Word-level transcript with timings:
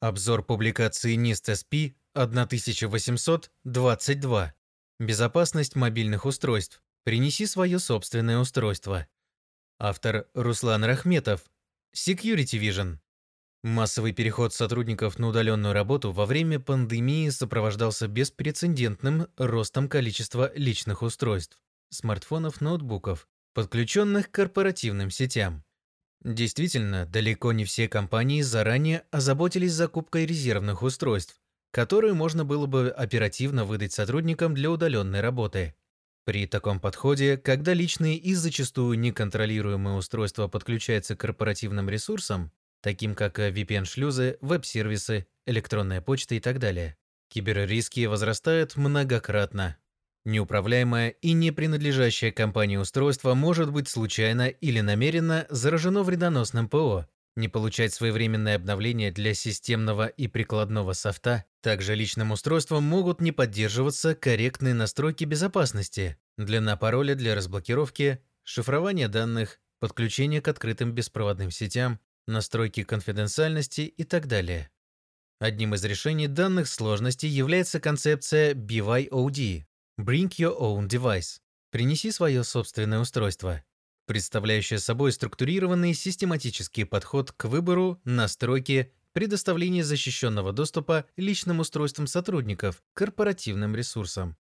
Обзор 0.00 0.42
публикации 0.42 1.16
NIST 1.16 1.54
SP 1.56 1.94
1822. 2.12 4.54
Безопасность 5.00 5.74
мобильных 5.74 6.26
устройств. 6.26 6.82
Принеси 7.04 7.46
свое 7.46 7.78
собственное 7.78 8.36
устройство. 8.38 9.06
Автор 9.78 10.28
Руслан 10.34 10.84
Рахметов. 10.84 11.46
Security 11.94 12.60
Vision. 12.60 12.98
Массовый 13.62 14.12
переход 14.12 14.52
сотрудников 14.52 15.18
на 15.18 15.28
удаленную 15.28 15.72
работу 15.72 16.12
во 16.12 16.26
время 16.26 16.60
пандемии 16.60 17.30
сопровождался 17.30 18.06
беспрецедентным 18.06 19.28
ростом 19.38 19.88
количества 19.88 20.52
личных 20.54 21.00
устройств, 21.00 21.58
смартфонов, 21.88 22.60
ноутбуков, 22.60 23.26
подключенных 23.54 24.30
к 24.30 24.34
корпоративным 24.34 25.10
сетям. 25.10 25.65
Действительно, 26.26 27.06
далеко 27.06 27.52
не 27.52 27.64
все 27.64 27.88
компании 27.88 28.42
заранее 28.42 29.04
озаботились 29.12 29.70
закупкой 29.70 30.26
резервных 30.26 30.82
устройств, 30.82 31.40
которые 31.70 32.14
можно 32.14 32.44
было 32.44 32.66
бы 32.66 32.90
оперативно 32.90 33.64
выдать 33.64 33.92
сотрудникам 33.92 34.52
для 34.52 34.72
удаленной 34.72 35.20
работы. 35.20 35.76
При 36.24 36.48
таком 36.48 36.80
подходе, 36.80 37.36
когда 37.36 37.74
личные 37.74 38.16
и 38.16 38.34
зачастую 38.34 38.98
неконтролируемые 38.98 39.96
устройства 39.96 40.48
подключаются 40.48 41.14
к 41.14 41.20
корпоративным 41.20 41.88
ресурсам, 41.88 42.50
таким 42.80 43.14
как 43.14 43.38
VPN-шлюзы, 43.38 44.38
веб-сервисы, 44.40 45.28
электронная 45.46 46.00
почта 46.00 46.34
и 46.34 46.40
так 46.40 46.58
далее, 46.58 46.96
киберриски 47.28 48.04
возрастают 48.06 48.74
многократно. 48.74 49.76
Неуправляемое 50.26 51.10
и 51.10 51.34
не 51.34 51.52
принадлежащее 51.52 52.32
компании 52.32 52.78
устройство 52.78 53.34
может 53.34 53.70
быть 53.70 53.88
случайно 53.88 54.48
или 54.48 54.80
намеренно 54.80 55.46
заражено 55.50 56.02
вредоносным 56.02 56.68
ПО, 56.68 57.06
не 57.36 57.46
получать 57.46 57.94
своевременное 57.94 58.56
обновление 58.56 59.12
для 59.12 59.34
системного 59.34 60.08
и 60.08 60.26
прикладного 60.26 60.94
софта. 60.94 61.44
Также 61.60 61.94
личным 61.94 62.32
устройством 62.32 62.82
могут 62.82 63.20
не 63.20 63.30
поддерживаться 63.30 64.16
корректные 64.16 64.74
настройки 64.74 65.22
безопасности, 65.22 66.16
длина 66.36 66.76
пароля 66.76 67.14
для 67.14 67.36
разблокировки, 67.36 68.18
шифрование 68.42 69.06
данных, 69.06 69.60
подключение 69.78 70.40
к 70.40 70.48
открытым 70.48 70.90
беспроводным 70.90 71.52
сетям, 71.52 72.00
настройки 72.26 72.82
конфиденциальности 72.82 73.82
и 73.82 74.02
так 74.02 74.26
далее. 74.26 74.70
Одним 75.38 75.74
из 75.74 75.84
решений 75.84 76.26
данных 76.26 76.66
сложностей 76.66 77.28
является 77.28 77.78
концепция 77.78 78.54
BYOD 78.54 79.66
Bring 79.98 80.28
Your 80.36 80.58
Own 80.58 80.88
Device. 80.88 81.40
Принеси 81.70 82.10
свое 82.10 82.44
собственное 82.44 82.98
устройство, 82.98 83.62
представляющее 84.06 84.78
собой 84.78 85.10
структурированный 85.12 85.94
систематический 85.94 86.84
подход 86.84 87.32
к 87.32 87.46
выбору, 87.46 87.98
настройке, 88.04 88.92
предоставлению 89.12 89.84
защищенного 89.84 90.52
доступа 90.52 91.06
личным 91.16 91.60
устройствам 91.60 92.06
сотрудников, 92.06 92.82
корпоративным 92.92 93.74
ресурсам. 93.74 94.36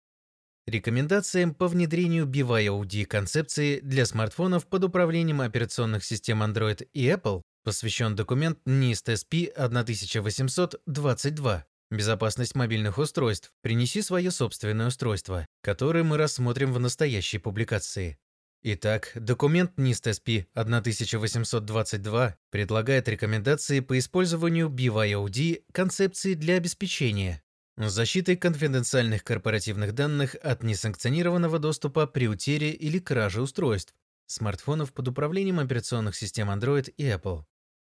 Рекомендациям 0.67 1.53
по 1.53 1.67
внедрению 1.67 2.27
BYOD 2.27 3.03
концепции 3.05 3.81
для 3.81 4.05
смартфонов 4.05 4.67
под 4.67 4.85
управлением 4.85 5.41
операционных 5.41 6.05
систем 6.05 6.41
Android 6.43 6.87
и 6.93 7.07
Apple 7.07 7.41
посвящен 7.65 8.15
документ 8.15 8.57
NIST 8.65 9.13
SP 9.19 9.47
1822 9.47 11.65
Безопасность 11.91 12.55
мобильных 12.55 12.97
устройств. 12.97 13.51
Принеси 13.61 14.01
свое 14.01 14.31
собственное 14.31 14.87
устройство, 14.87 15.45
которое 15.61 16.05
мы 16.05 16.17
рассмотрим 16.17 16.71
в 16.71 16.79
настоящей 16.79 17.37
публикации. 17.37 18.17
Итак, 18.63 19.11
документ 19.15 19.77
NIST 19.77 20.07
SP 20.15 20.45
1822 20.53 22.37
предлагает 22.49 23.09
рекомендации 23.09 23.81
по 23.81 23.99
использованию 23.99 24.69
BYOD 24.69 25.63
концепции 25.73 26.33
для 26.33 26.55
обеспечения 26.55 27.43
защиты 27.75 28.37
конфиденциальных 28.37 29.23
корпоративных 29.23 29.93
данных 29.93 30.35
от 30.35 30.63
несанкционированного 30.63 31.59
доступа 31.59 32.07
при 32.07 32.27
утере 32.27 32.71
или 32.71 32.99
краже 32.99 33.41
устройств, 33.41 33.95
смартфонов 34.27 34.93
под 34.93 35.09
управлением 35.09 35.59
операционных 35.59 36.15
систем 36.15 36.51
Android 36.51 36.89
и 36.97 37.03
Apple 37.03 37.43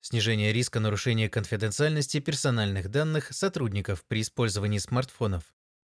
снижение 0.01 0.53
риска 0.53 0.81
нарушения 0.81 1.29
конфиденциальности 1.29 2.21
персональных 2.21 2.91
данных 2.91 3.33
сотрудников 3.33 4.05
при 4.07 4.23
использовании 4.23 4.79
смартфонов, 4.79 5.55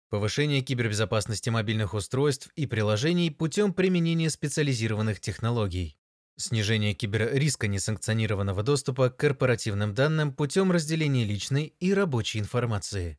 повышение 0.09 0.61
кибербезопасности 0.61 1.51
мобильных 1.51 1.95
устройств 1.95 2.51
и 2.57 2.67
приложений 2.67 3.31
путем 3.31 3.73
применения 3.73 4.31
специализированных 4.31 5.21
технологий, 5.21 5.97
снижение 6.37 6.95
киберриска 6.95 7.69
несанкционированного 7.69 8.63
доступа 8.63 9.11
к 9.11 9.17
корпоративным 9.17 9.95
данным 9.95 10.33
путем 10.33 10.73
разделения 10.73 11.25
личной 11.25 11.75
и 11.79 11.95
рабочей 11.95 12.41
информации, 12.41 13.19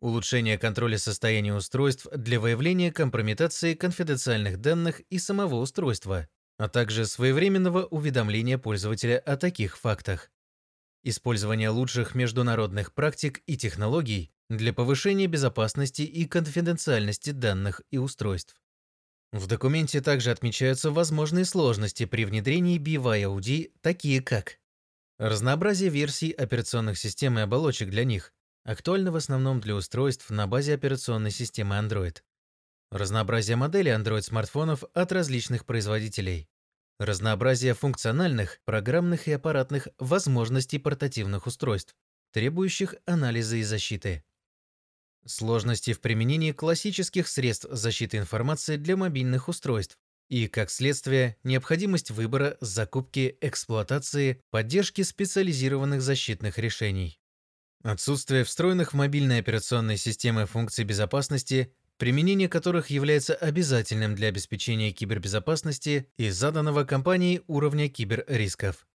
улучшение 0.00 0.58
контроля 0.58 0.98
состояния 0.98 1.54
устройств 1.54 2.06
для 2.16 2.40
выявления 2.40 2.92
компрометации 2.92 3.74
конфиденциальных 3.74 4.58
данных 4.60 5.00
и 5.10 5.18
самого 5.18 5.56
устройства, 5.56 6.28
а 6.60 6.68
также 6.68 7.06
своевременного 7.06 7.84
уведомления 7.86 8.58
пользователя 8.58 9.18
о 9.20 9.38
таких 9.38 9.78
фактах. 9.78 10.30
Использование 11.02 11.70
лучших 11.70 12.14
международных 12.14 12.92
практик 12.92 13.40
и 13.46 13.56
технологий 13.56 14.30
для 14.50 14.74
повышения 14.74 15.26
безопасности 15.26 16.02
и 16.02 16.26
конфиденциальности 16.26 17.30
данных 17.30 17.80
и 17.90 17.96
устройств. 17.96 18.60
В 19.32 19.46
документе 19.46 20.02
также 20.02 20.32
отмечаются 20.32 20.90
возможные 20.90 21.46
сложности 21.46 22.04
при 22.04 22.26
внедрении 22.26 22.78
BYOD, 22.78 23.72
такие 23.80 24.20
как 24.20 24.58
разнообразие 25.18 25.88
версий 25.88 26.30
операционных 26.30 26.98
систем 26.98 27.38
и 27.38 27.42
оболочек 27.42 27.88
для 27.88 28.04
них, 28.04 28.34
актуально 28.64 29.12
в 29.12 29.16
основном 29.16 29.60
для 29.60 29.76
устройств 29.76 30.28
на 30.28 30.46
базе 30.46 30.74
операционной 30.74 31.30
системы 31.30 31.76
Android, 31.76 32.18
разнообразие 32.90 33.56
моделей 33.56 33.92
Android-смартфонов 33.92 34.84
от 34.94 35.12
различных 35.12 35.64
производителей, 35.64 36.48
разнообразие 36.98 37.74
функциональных, 37.74 38.60
программных 38.64 39.28
и 39.28 39.32
аппаратных 39.32 39.88
возможностей 39.98 40.78
портативных 40.78 41.46
устройств, 41.46 41.94
требующих 42.32 42.94
анализа 43.06 43.56
и 43.56 43.62
защиты. 43.62 44.24
Сложности 45.26 45.92
в 45.92 46.00
применении 46.00 46.52
классических 46.52 47.28
средств 47.28 47.66
защиты 47.70 48.16
информации 48.16 48.76
для 48.76 48.96
мобильных 48.96 49.48
устройств 49.48 49.98
и, 50.28 50.46
как 50.46 50.70
следствие, 50.70 51.36
необходимость 51.42 52.10
выбора, 52.10 52.56
закупки, 52.60 53.36
эксплуатации, 53.40 54.40
поддержки 54.50 55.02
специализированных 55.02 56.00
защитных 56.00 56.58
решений. 56.58 57.20
Отсутствие 57.82 58.44
встроенных 58.44 58.92
в 58.92 58.96
мобильные 58.96 59.40
операционные 59.40 59.96
системы 59.96 60.46
функций 60.46 60.84
безопасности 60.84 61.74
применение 62.00 62.48
которых 62.48 62.88
является 62.88 63.34
обязательным 63.34 64.14
для 64.14 64.28
обеспечения 64.28 64.90
кибербезопасности 64.90 66.10
и 66.16 66.30
заданного 66.30 66.84
компанией 66.84 67.42
уровня 67.46 67.90
киберрисков. 67.90 68.88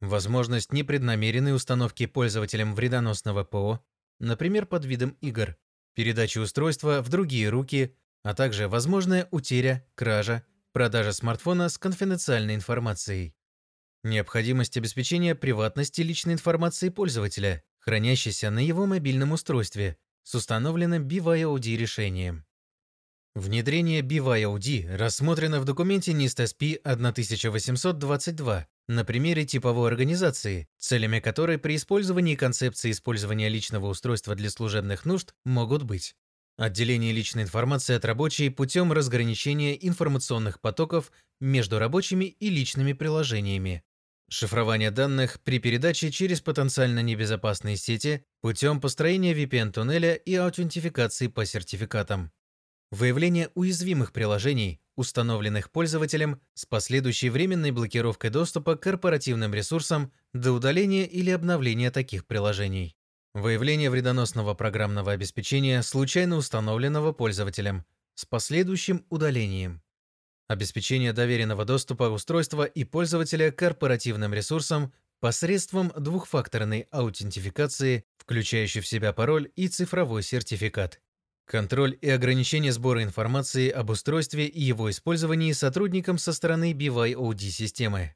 Возможность 0.00 0.72
непреднамеренной 0.72 1.56
установки 1.56 2.06
пользователям 2.06 2.76
вредоносного 2.76 3.42
ПО, 3.42 3.84
например, 4.20 4.66
под 4.66 4.84
видом 4.84 5.16
игр, 5.20 5.56
передачи 5.94 6.38
устройства 6.38 7.02
в 7.02 7.08
другие 7.08 7.48
руки, 7.48 7.96
а 8.22 8.32
также 8.32 8.68
возможная 8.68 9.26
утеря, 9.32 9.84
кража, 9.96 10.44
продажа 10.72 11.12
смартфона 11.12 11.68
с 11.68 11.78
конфиденциальной 11.78 12.54
информацией. 12.54 13.34
Необходимость 14.04 14.76
обеспечения 14.76 15.34
приватности 15.34 16.00
личной 16.00 16.34
информации 16.34 16.90
пользователя, 16.90 17.64
хранящейся 17.80 18.50
на 18.50 18.64
его 18.64 18.86
мобильном 18.86 19.32
устройстве, 19.32 19.96
с 20.22 20.36
установленным 20.36 21.08
BYOD 21.08 21.76
решением. 21.76 22.44
Внедрение 23.34 24.02
BYOD 24.02 24.94
рассмотрено 24.94 25.58
в 25.58 25.64
документе 25.64 26.12
NIST 26.12 26.44
SP 26.52 26.76
1822 26.84 28.66
на 28.88 29.04
примере 29.06 29.46
типовой 29.46 29.88
организации, 29.88 30.68
целями 30.78 31.18
которой 31.18 31.56
при 31.56 31.76
использовании 31.76 32.34
концепции 32.34 32.90
использования 32.90 33.48
личного 33.48 33.86
устройства 33.86 34.34
для 34.34 34.50
служебных 34.50 35.06
нужд 35.06 35.32
могут 35.46 35.82
быть 35.82 36.14
отделение 36.58 37.12
личной 37.12 37.44
информации 37.44 37.94
от 37.94 38.04
рабочей 38.04 38.50
путем 38.50 38.92
разграничения 38.92 39.78
информационных 39.80 40.60
потоков 40.60 41.10
между 41.40 41.78
рабочими 41.78 42.26
и 42.26 42.50
личными 42.50 42.92
приложениями, 42.92 43.82
шифрование 44.28 44.90
данных 44.90 45.40
при 45.40 45.58
передаче 45.58 46.10
через 46.10 46.42
потенциально 46.42 47.00
небезопасные 47.00 47.78
сети 47.78 48.26
путем 48.42 48.78
построения 48.78 49.32
VPN-туннеля 49.32 50.16
и 50.16 50.34
аутентификации 50.34 51.28
по 51.28 51.46
сертификатам, 51.46 52.30
Выявление 52.92 53.48
уязвимых 53.54 54.12
приложений, 54.12 54.78
установленных 54.96 55.70
пользователем, 55.70 56.42
с 56.52 56.66
последующей 56.66 57.30
временной 57.30 57.70
блокировкой 57.70 58.28
доступа 58.28 58.76
к 58.76 58.82
корпоративным 58.82 59.54
ресурсам 59.54 60.12
до 60.34 60.52
удаления 60.52 61.06
или 61.06 61.30
обновления 61.30 61.90
таких 61.90 62.26
приложений. 62.26 62.94
Выявление 63.32 63.88
вредоносного 63.88 64.52
программного 64.52 65.12
обеспечения, 65.12 65.80
случайно 65.80 66.36
установленного 66.36 67.12
пользователем, 67.12 67.86
с 68.14 68.26
последующим 68.26 69.06
удалением. 69.08 69.80
Обеспечение 70.48 71.14
доверенного 71.14 71.64
доступа 71.64 72.10
устройства 72.10 72.64
и 72.64 72.84
пользователя 72.84 73.50
к 73.50 73.56
корпоративным 73.56 74.34
ресурсам 74.34 74.92
посредством 75.18 75.94
двухфакторной 75.96 76.88
аутентификации, 76.90 78.04
включающий 78.18 78.82
в 78.82 78.86
себя 78.86 79.14
пароль 79.14 79.50
и 79.56 79.68
цифровой 79.68 80.22
сертификат. 80.22 81.00
Контроль 81.52 81.98
и 82.00 82.08
ограничение 82.08 82.72
сбора 82.72 83.02
информации 83.02 83.68
об 83.68 83.90
устройстве 83.90 84.46
и 84.46 84.62
его 84.62 84.90
использовании 84.90 85.52
сотрудникам 85.52 86.16
со 86.16 86.32
стороны 86.32 86.72
BYOD-системы. 86.72 88.14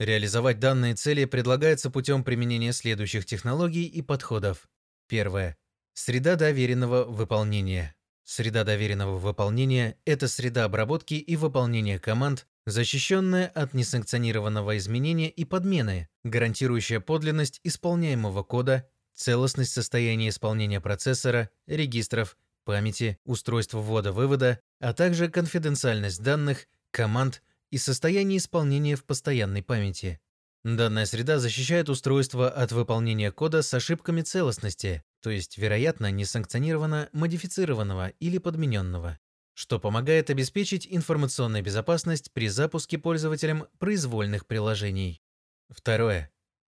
Реализовать 0.00 0.58
данные 0.58 0.96
цели 0.96 1.26
предлагается 1.26 1.90
путем 1.90 2.24
применения 2.24 2.72
следующих 2.72 3.24
технологий 3.24 3.84
и 3.84 4.02
подходов. 4.02 4.68
Первое. 5.06 5.56
Среда 5.94 6.34
доверенного 6.34 7.04
выполнения. 7.04 7.94
Среда 8.24 8.64
доверенного 8.64 9.16
выполнения– 9.16 9.96
это 10.04 10.26
среда 10.26 10.64
обработки 10.64 11.14
и 11.14 11.36
выполнения 11.36 12.00
команд, 12.00 12.48
защищенная 12.66 13.46
от 13.46 13.74
несанкционированного 13.74 14.76
изменения 14.78 15.30
и 15.30 15.44
подмены, 15.44 16.08
гарантирующая 16.24 16.98
подлинность 16.98 17.60
исполняемого 17.62 18.42
кода, 18.42 18.88
целостность 19.14 19.72
состояния 19.72 20.30
исполнения 20.30 20.80
процессора, 20.80 21.48
регистров, 21.68 22.36
памяти, 22.66 23.18
устройств 23.24 23.72
ввода-вывода, 23.72 24.60
а 24.80 24.92
также 24.92 25.30
конфиденциальность 25.30 26.22
данных, 26.22 26.66
команд 26.90 27.42
и 27.70 27.78
состояние 27.78 28.38
исполнения 28.38 28.96
в 28.96 29.04
постоянной 29.04 29.62
памяти. 29.62 30.20
Данная 30.64 31.06
среда 31.06 31.38
защищает 31.38 31.88
устройство 31.88 32.50
от 32.50 32.72
выполнения 32.72 33.30
кода 33.30 33.62
с 33.62 33.72
ошибками 33.72 34.22
целостности, 34.22 35.04
то 35.22 35.30
есть, 35.30 35.56
вероятно, 35.58 36.10
несанкционированно 36.10 37.08
модифицированного 37.12 38.08
или 38.18 38.38
подмененного, 38.38 39.18
что 39.54 39.78
помогает 39.78 40.28
обеспечить 40.28 40.88
информационную 40.90 41.62
безопасность 41.62 42.32
при 42.32 42.48
запуске 42.48 42.98
пользователем 42.98 43.66
произвольных 43.78 44.46
приложений. 44.46 45.22
Второе. 45.70 46.30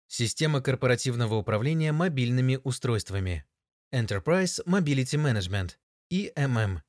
Система 0.07 0.61
корпоративного 0.61 1.35
управления 1.35 1.91
мобильными 1.91 2.59
устройствами. 2.63 3.45
Enterprise 3.93 4.61
Mobility 4.65 5.17
Management, 5.17 5.71
EMM. 6.13 6.79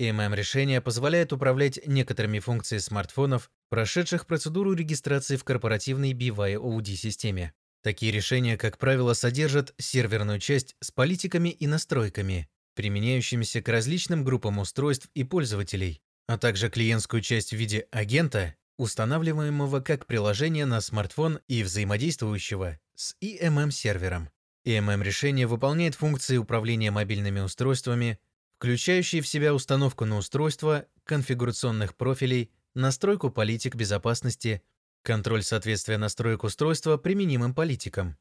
EMM-решение 0.00 0.80
позволяет 0.80 1.32
управлять 1.32 1.78
некоторыми 1.86 2.40
функциями 2.40 2.80
смартфонов, 2.80 3.52
прошедших 3.68 4.26
процедуру 4.26 4.72
регистрации 4.72 5.36
в 5.36 5.44
корпоративной 5.44 6.12
BYOD-системе. 6.12 7.52
Такие 7.84 8.10
решения, 8.10 8.56
как 8.56 8.78
правило, 8.78 9.12
содержат 9.12 9.74
серверную 9.78 10.40
часть 10.40 10.74
с 10.80 10.90
политиками 10.90 11.50
и 11.50 11.68
настройками, 11.68 12.48
применяющимися 12.74 13.62
к 13.62 13.68
различным 13.68 14.24
группам 14.24 14.58
устройств 14.58 15.08
и 15.14 15.22
пользователей, 15.22 16.02
а 16.26 16.36
также 16.36 16.68
клиентскую 16.68 17.22
часть 17.22 17.52
в 17.52 17.56
виде 17.56 17.86
агента, 17.92 18.56
устанавливаемого 18.76 19.80
как 19.80 20.06
приложение 20.06 20.66
на 20.66 20.80
смартфон 20.80 21.38
и 21.46 21.62
взаимодействующего 21.62 22.80
с 22.96 23.14
EMM-сервером. 23.22 24.30
EMM-решение 24.64 25.46
выполняет 25.46 25.94
функции 25.94 26.36
управления 26.36 26.90
мобильными 26.90 27.40
устройствами, 27.40 28.18
включающие 28.58 29.22
в 29.22 29.28
себя 29.28 29.54
установку 29.54 30.04
на 30.04 30.16
устройство 30.16 30.86
конфигурационных 31.04 31.96
профилей, 31.96 32.50
настройку 32.74 33.30
политик 33.30 33.74
безопасности, 33.74 34.62
Контроль 35.02 35.42
соответствия 35.42 35.96
настроек 35.96 36.44
устройства 36.44 36.98
применимым 36.98 37.54
политикам. 37.54 38.18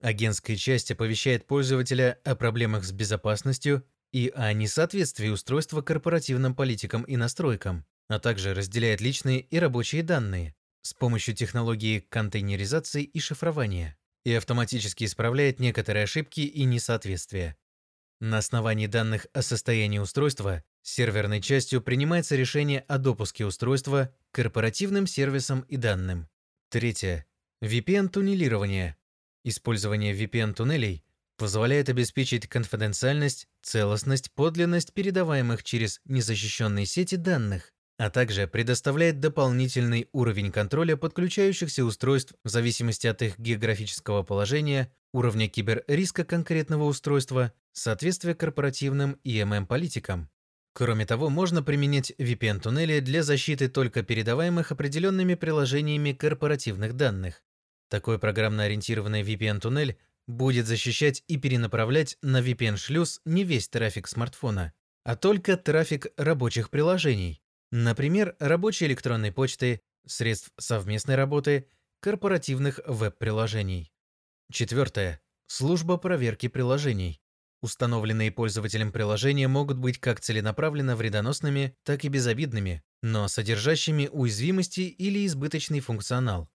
Агентская 0.00 0.56
часть 0.56 0.90
оповещает 0.90 1.46
пользователя 1.46 2.18
о 2.24 2.34
проблемах 2.34 2.84
с 2.84 2.92
безопасностью 2.92 3.84
и 4.12 4.32
о 4.34 4.52
несоответствии 4.54 5.28
устройства 5.28 5.82
корпоративным 5.82 6.54
политикам 6.54 7.02
и 7.02 7.16
настройкам, 7.16 7.84
а 8.08 8.18
также 8.18 8.54
разделяет 8.54 9.02
личные 9.02 9.40
и 9.40 9.58
рабочие 9.58 10.02
данные 10.02 10.54
с 10.80 10.94
помощью 10.94 11.34
технологии 11.34 12.00
контейнеризации 12.00 13.04
и 13.04 13.20
шифрования 13.20 13.96
и 14.24 14.32
автоматически 14.34 15.04
исправляет 15.04 15.60
некоторые 15.60 16.04
ошибки 16.04 16.40
и 16.40 16.64
несоответствия. 16.64 17.56
На 18.20 18.38
основании 18.38 18.86
данных 18.86 19.26
о 19.32 19.42
состоянии 19.42 19.98
устройства 19.98 20.62
серверной 20.82 21.40
частью 21.40 21.80
принимается 21.80 22.36
решение 22.36 22.80
о 22.86 22.98
допуске 22.98 23.44
устройства 23.44 24.14
к 24.30 24.34
корпоративным 24.36 25.06
сервисам 25.06 25.62
и 25.62 25.76
данным. 25.76 26.28
Третье. 26.68 27.26
VPN-туннелирование. 27.62 28.96
Использование 29.44 30.14
VPN-туннелей 30.14 31.04
позволяет 31.36 31.88
обеспечить 31.88 32.46
конфиденциальность, 32.46 33.48
целостность, 33.60 34.30
подлинность 34.32 34.92
передаваемых 34.92 35.64
через 35.64 36.00
незащищенные 36.04 36.86
сети 36.86 37.16
данных, 37.16 37.72
а 38.02 38.10
также 38.10 38.48
предоставляет 38.48 39.20
дополнительный 39.20 40.08
уровень 40.10 40.50
контроля 40.50 40.96
подключающихся 40.96 41.84
устройств 41.84 42.34
в 42.42 42.48
зависимости 42.48 43.06
от 43.06 43.22
их 43.22 43.38
географического 43.38 44.24
положения, 44.24 44.92
уровня 45.12 45.48
киберриска 45.48 46.24
конкретного 46.24 46.82
устройства, 46.82 47.52
соответствия 47.70 48.34
корпоративным 48.34 49.20
EMM-политикам. 49.22 50.28
Кроме 50.72 51.06
того, 51.06 51.30
можно 51.30 51.62
применять 51.62 52.10
VPN-туннели 52.18 52.98
для 52.98 53.22
защиты 53.22 53.68
только 53.68 54.02
передаваемых 54.02 54.72
определенными 54.72 55.36
приложениями 55.36 56.10
корпоративных 56.10 56.96
данных. 56.96 57.44
Такой 57.88 58.18
программно-ориентированный 58.18 59.22
VPN-туннель 59.22 59.96
будет 60.26 60.66
защищать 60.66 61.22
и 61.28 61.36
перенаправлять 61.36 62.18
на 62.20 62.40
VPN-шлюз 62.40 63.20
не 63.24 63.44
весь 63.44 63.68
трафик 63.68 64.08
смартфона, 64.08 64.72
а 65.04 65.14
только 65.14 65.56
трафик 65.56 66.08
рабочих 66.16 66.68
приложений, 66.68 67.41
например, 67.72 68.36
рабочей 68.38 68.86
электронной 68.86 69.32
почты, 69.32 69.80
средств 70.06 70.52
совместной 70.58 71.16
работы, 71.16 71.66
корпоративных 72.00 72.78
веб-приложений. 72.86 73.92
Четвертое. 74.52 75.20
Служба 75.48 75.96
проверки 75.96 76.46
приложений. 76.46 77.20
Установленные 77.62 78.30
пользователем 78.32 78.92
приложения 78.92 79.48
могут 79.48 79.78
быть 79.78 79.98
как 79.98 80.20
целенаправленно 80.20 80.96
вредоносными, 80.96 81.76
так 81.84 82.04
и 82.04 82.08
безобидными, 82.08 82.82
но 83.02 83.28
содержащими 83.28 84.08
уязвимости 84.10 84.80
или 84.80 85.26
избыточный 85.26 85.80
функционал. 85.80 86.50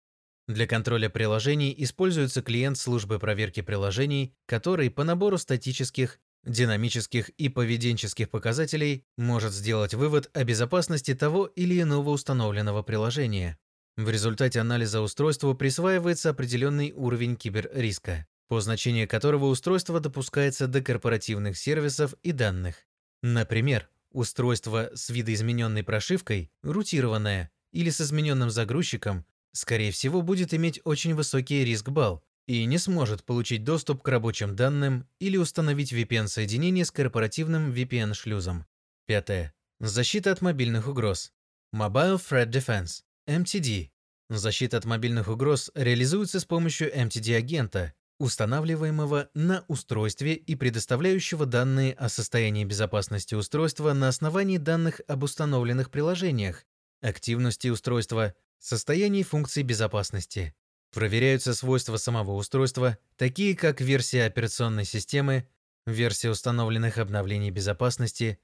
Для 0.48 0.68
контроля 0.68 1.10
приложений 1.10 1.76
используется 1.80 2.42
клиент 2.42 2.78
службы 2.78 3.20
проверки 3.20 3.62
приложений, 3.62 4.36
который 4.46 4.90
по 4.90 5.04
набору 5.04 5.38
статических, 5.38 6.20
динамических 6.46 7.30
и 7.30 7.50
поведенческих 7.50 8.30
показателей 8.30 9.06
может 9.18 9.54
сделать 9.54 9.94
вывод 9.94 10.30
о 10.34 10.44
безопасности 10.44 11.14
того 11.14 11.46
или 11.46 11.82
иного 11.82 12.10
установленного 12.12 12.84
приложения. 12.84 13.58
В 13.96 14.10
результате 14.10 14.60
анализа 14.60 15.02
устройству 15.02 15.54
присваивается 15.56 16.30
определенный 16.30 16.94
уровень 16.96 17.36
киберриска 17.36 18.28
по 18.48 18.62
значению 18.62 19.08
которого 19.08 19.46
устройство 19.46 20.00
допускается 20.00 20.68
до 20.68 20.82
корпоративных 20.82 21.58
сервисов 21.58 22.14
и 22.24 22.32
данных. 22.32 22.76
Например, 23.22 23.90
устройство 24.12 24.90
с 24.94 25.10
видоизмененной 25.10 25.84
прошивкой, 25.84 26.52
рутированное 26.62 27.52
или 27.72 27.90
с 27.90 28.00
измененным 28.02 28.50
загрузчиком, 28.50 29.26
скорее 29.52 29.92
всего, 29.92 30.22
будет 30.22 30.54
иметь 30.54 30.80
очень 30.84 31.14
высокий 31.14 31.64
риск 31.66 31.90
балл 31.90 32.24
и 32.48 32.66
не 32.66 32.78
сможет 32.78 33.24
получить 33.24 33.64
доступ 33.64 34.02
к 34.02 34.08
рабочим 34.08 34.56
данным 34.56 35.08
или 35.20 35.38
установить 35.38 35.94
VPN-соединение 35.94 36.86
с 36.86 36.92
корпоративным 36.92 37.72
VPN-шлюзом. 37.72 38.66
Пятое. 39.06 39.54
Защита 39.80 40.32
от 40.32 40.42
мобильных 40.42 40.88
угроз. 40.88 41.34
Mobile 41.76 42.16
Threat 42.16 42.50
Defense, 42.50 43.04
MTD. 43.28 43.90
Защита 44.30 44.78
от 44.78 44.86
мобильных 44.86 45.28
угроз 45.28 45.72
реализуется 45.76 46.40
с 46.40 46.46
помощью 46.46 46.94
MTD-агента, 46.94 47.94
устанавливаемого 48.20 49.30
на 49.34 49.64
устройстве 49.68 50.34
и 50.34 50.56
предоставляющего 50.56 51.46
данные 51.46 51.94
о 51.94 52.10
состоянии 52.10 52.66
безопасности 52.66 53.36
устройства 53.36 53.94
на 53.94 54.08
основании 54.08 54.58
данных 54.58 55.02
об 55.08 55.24
установленных 55.24 55.92
приложениях, 55.92 56.66
активности 57.02 57.68
устройства, 57.68 58.34
состоянии 58.60 59.24
функций 59.24 59.64
безопасности. 59.64 60.56
Проверяются 60.94 61.54
свойства 61.54 61.98
самого 61.98 62.34
устройства, 62.34 62.98
такие 63.18 63.56
как 63.56 63.82
версия 63.82 64.26
операционной 64.26 64.86
системы, 64.86 65.48
версия 65.86 66.30
установленных 66.30 66.98
обновлений 66.98 67.52
безопасности, 67.52 68.40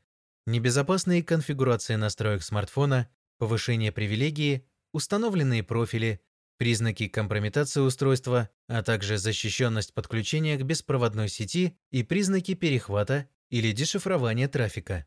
небезопасные 0.46 1.24
конфигурации 1.24 1.96
настроек 1.96 2.44
смартфона, 2.44 3.10
повышение 3.38 3.92
привилегии, 3.92 4.66
установленные 4.92 5.64
профили, 5.64 6.22
признаки 6.58 7.08
компрометации 7.08 7.82
устройства, 7.82 8.50
а 8.68 8.84
также 8.84 9.18
защищенность 9.18 9.94
подключения 9.94 10.58
к 10.58 10.64
беспроводной 10.64 11.30
сети 11.30 11.78
и 11.92 12.04
признаки 12.04 12.54
перехвата 12.54 13.28
или 13.50 13.72
дешифрования 13.72 14.48
трафика. 14.48 15.06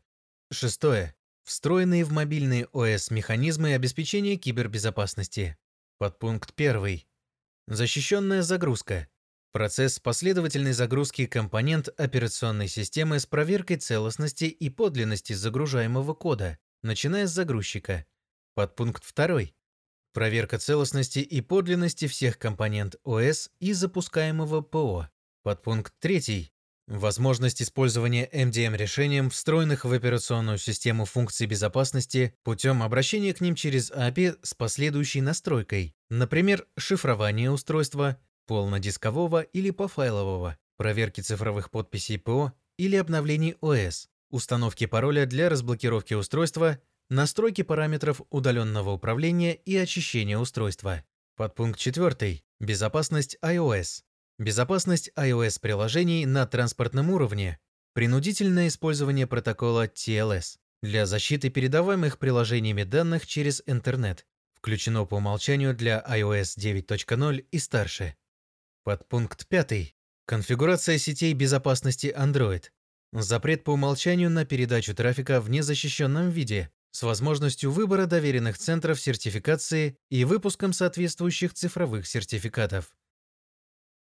Шестое. 0.51 1.15
Встроенные 1.43 2.03
в 2.03 2.11
мобильные 2.11 2.65
ОС 2.73 3.09
механизмы 3.09 3.73
обеспечения 3.73 4.35
кибербезопасности. 4.35 5.57
Подпункт 5.97 6.53
1. 6.59 7.03
Защищенная 7.69 8.43
загрузка. 8.43 9.09
Процесс 9.51 9.99
последовательной 9.99 10.71
загрузки 10.71 11.25
компонент 11.25 11.89
операционной 11.99 12.69
системы 12.69 13.19
с 13.19 13.25
проверкой 13.25 13.75
целостности 13.75 14.45
и 14.45 14.69
подлинности 14.69 15.33
загружаемого 15.33 16.13
кода, 16.13 16.59
начиная 16.81 17.27
с 17.27 17.31
загрузчика. 17.31 18.05
Подпункт 18.55 19.03
2. 19.13 19.47
Проверка 20.13 20.59
целостности 20.59 21.19
и 21.19 21.41
подлинности 21.41 22.07
всех 22.07 22.39
компонент 22.39 22.95
ОС 23.03 23.49
и 23.59 23.73
запускаемого 23.73 24.61
ПО. 24.61 25.09
Подпункт 25.43 25.93
3. 25.99 26.49
Возможность 26.87 27.61
использования 27.61 28.29
MDM-решением, 28.31 29.29
встроенных 29.29 29.83
в 29.83 29.91
операционную 29.91 30.57
систему 30.57 31.03
функций 31.03 31.45
безопасности, 31.45 32.33
путем 32.43 32.81
обращения 32.81 33.33
к 33.33 33.41
ним 33.41 33.55
через 33.55 33.91
API 33.91 34.37
с 34.41 34.53
последующей 34.53 35.19
настройкой, 35.19 35.93
например, 36.09 36.65
шифрование 36.77 37.51
устройства, 37.51 38.17
полнодискового 38.45 39.41
или 39.41 39.71
пофайлового, 39.71 40.57
проверки 40.77 41.19
цифровых 41.19 41.71
подписей 41.71 42.17
ПО 42.17 42.53
или 42.77 42.95
обновлений 42.95 43.57
ОС, 43.59 44.07
установки 44.29 44.85
пароля 44.85 45.25
для 45.25 45.49
разблокировки 45.49 46.13
устройства, 46.13 46.79
настройки 47.09 47.63
параметров 47.63 48.21
удаленного 48.29 48.91
управления 48.91 49.55
и 49.55 49.75
очищения 49.75 50.37
устройства. 50.37 51.03
Подпункт 51.35 51.79
4. 51.79 52.41
Безопасность 52.61 53.37
iOS. 53.41 54.03
Безопасность 54.39 55.09
iOS-приложений 55.15 56.27
на 56.27 56.45
транспортном 56.45 57.09
уровне. 57.09 57.57
Принудительное 57.93 58.67
использование 58.67 59.25
протокола 59.25 59.87
TLS 59.87 60.57
для 60.83 61.07
защиты 61.07 61.49
передаваемых 61.49 62.19
приложениями 62.19 62.83
данных 62.83 63.25
через 63.25 63.63
интернет. 63.65 64.27
Включено 64.53 65.05
по 65.05 65.15
умолчанию 65.15 65.73
для 65.73 66.05
iOS 66.07 66.55
9.0 66.55 67.47
и 67.49 67.57
старше. 67.57 68.15
Подпункт 68.83 69.47
5. 69.47 69.95
Конфигурация 70.27 70.99
сетей 70.99 71.33
безопасности 71.33 72.13
Android. 72.15 72.65
Запрет 73.13 73.63
по 73.63 73.71
умолчанию 73.71 74.29
на 74.29 74.45
передачу 74.45 74.93
трафика 74.93 75.41
в 75.41 75.49
незащищенном 75.49 76.29
виде 76.29 76.69
с 76.91 77.01
возможностью 77.01 77.71
выбора 77.71 78.05
доверенных 78.05 78.59
центров 78.59 79.01
сертификации 79.01 79.97
и 80.11 80.25
выпуском 80.25 80.73
соответствующих 80.73 81.55
цифровых 81.55 82.05
сертификатов. 82.05 82.91